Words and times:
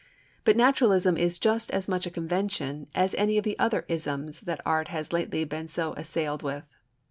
But 0.45 0.57
naturalism 0.57 1.15
is 1.15 1.37
just 1.37 1.69
as 1.69 1.87
much 1.87 2.07
a 2.07 2.09
convention 2.09 2.87
as 2.95 3.13
any 3.13 3.37
of 3.37 3.43
the 3.43 3.53
other 3.59 3.85
isms 3.87 4.39
that 4.41 4.59
art 4.65 4.87
has 4.87 5.13
lately 5.13 5.43
been 5.45 5.67
so 5.67 5.93
assailed 5.93 6.41
with. 6.41 6.65